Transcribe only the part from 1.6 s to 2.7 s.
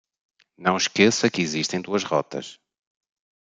duas rotas